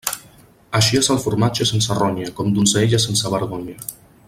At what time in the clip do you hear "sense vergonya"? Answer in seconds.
3.07-3.79